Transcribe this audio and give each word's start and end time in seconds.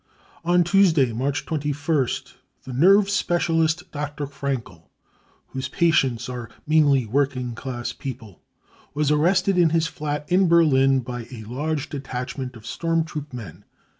On 0.43 0.63
Tuesday 0.63 1.13
March 1.13 1.45
21st 1.45 2.33
the 2.63 2.73
nerve 2.73 3.07
specialist 3.07 3.91
Dr. 3.91 4.25
Fraenkel, 4.25 4.89
whose 5.49 5.67
patients 5.67 6.27
are 6.27 6.49
mainly 6.65 7.05
working 7.05 7.53
class 7.53 7.93
people, 7.93 8.41
was 8.95 9.11
arrested 9.11 9.59
in 9.59 9.69
his 9.69 9.85
flat 9.85 10.25
in 10.27 10.47
Berlin 10.47 11.01
by 11.01 11.27
a 11.29 11.43
large 11.43 11.87
detachment 11.87 12.55
of 12.55 12.65
storm 12.65 13.03
troop 13.03 13.31
men. 13.31 13.63